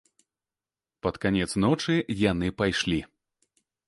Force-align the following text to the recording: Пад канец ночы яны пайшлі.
Пад 1.07 1.19
канец 1.25 1.47
ночы 1.65 1.95
яны 2.31 2.47
пайшлі. 2.63 2.99